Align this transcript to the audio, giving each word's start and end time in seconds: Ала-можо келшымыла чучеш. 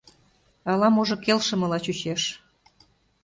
Ала-можо 0.71 1.15
келшымыла 1.25 1.77
чучеш. 1.85 2.23